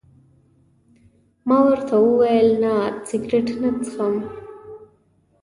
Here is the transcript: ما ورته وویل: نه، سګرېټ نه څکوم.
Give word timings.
ما 1.47 1.57
ورته 1.67 1.95
وویل: 2.03 2.49
نه، 2.63 2.73
سګرېټ 3.07 3.47
نه 3.61 3.69
څکوم. 3.85 4.15